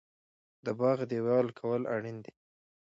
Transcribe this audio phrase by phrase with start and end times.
[0.65, 2.33] د باغ دیوال کول اړین دي؟